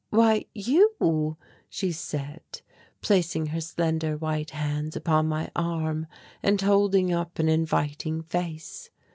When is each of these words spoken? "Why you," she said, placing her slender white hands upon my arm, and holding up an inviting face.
"Why 0.09 0.45
you," 0.55 1.37
she 1.69 1.91
said, 1.91 2.61
placing 3.03 3.45
her 3.45 3.61
slender 3.61 4.17
white 4.17 4.49
hands 4.49 4.95
upon 4.95 5.27
my 5.27 5.51
arm, 5.55 6.07
and 6.41 6.59
holding 6.59 7.13
up 7.13 7.37
an 7.37 7.47
inviting 7.47 8.23
face. 8.23 8.89